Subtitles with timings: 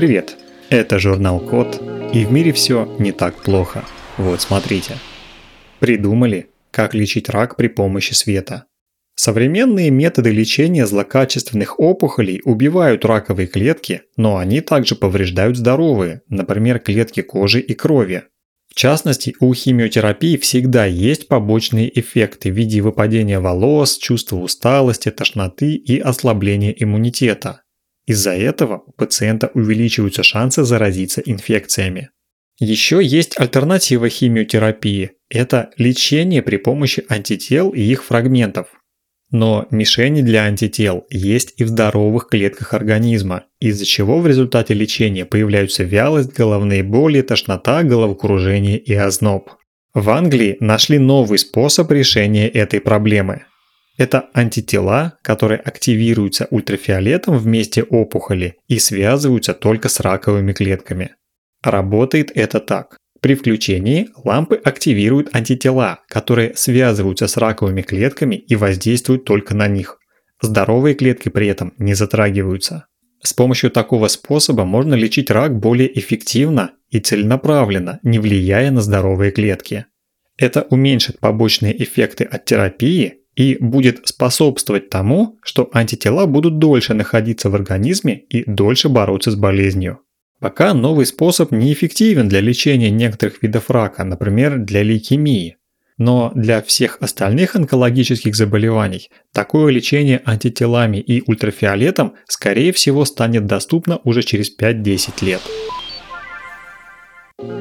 [0.00, 0.38] Привет!
[0.70, 1.78] Это журнал Код,
[2.14, 3.84] и в мире все не так плохо.
[4.16, 4.94] Вот смотрите.
[5.78, 8.64] Придумали, как лечить рак при помощи света.
[9.14, 17.20] Современные методы лечения злокачественных опухолей убивают раковые клетки, но они также повреждают здоровые, например, клетки
[17.20, 18.22] кожи и крови.
[18.70, 25.74] В частности, у химиотерапии всегда есть побочные эффекты в виде выпадения волос, чувства усталости, тошноты
[25.74, 27.64] и ослабления иммунитета.
[28.10, 32.10] Из-за этого у пациента увеличиваются шансы заразиться инфекциями.
[32.58, 38.66] Еще есть альтернатива химиотерапии– это лечение при помощи антител и их фрагментов.
[39.30, 45.24] Но мишени для антител есть и в здоровых клетках организма, из-за чего в результате лечения
[45.24, 49.50] появляются вялость, головные боли, тошнота, головокружение и озноб.
[49.94, 53.44] В Англии нашли новый способ решения этой проблемы.
[54.00, 61.16] Это антитела, которые активируются ультрафиолетом в месте опухоли и связываются только с раковыми клетками.
[61.62, 62.96] Работает это так.
[63.20, 69.98] При включении лампы активируют антитела, которые связываются с раковыми клетками и воздействуют только на них.
[70.40, 72.86] Здоровые клетки при этом не затрагиваются.
[73.22, 79.30] С помощью такого способа можно лечить рак более эффективно и целенаправленно, не влияя на здоровые
[79.30, 79.84] клетки.
[80.38, 87.50] Это уменьшит побочные эффекты от терапии и будет способствовать тому, что антитела будут дольше находиться
[87.50, 90.00] в организме и дольше бороться с болезнью.
[90.40, 95.56] Пока новый способ неэффективен для лечения некоторых видов рака, например, для лейкемии.
[95.98, 103.98] Но для всех остальных онкологических заболеваний такое лечение антителами и ультрафиолетом скорее всего станет доступно
[104.04, 105.42] уже через 5-10 лет.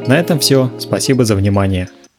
[0.08, 0.72] На этом все.
[0.80, 1.90] Спасибо за внимание.